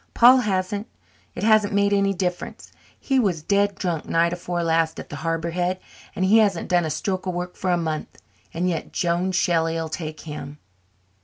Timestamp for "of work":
7.27-7.55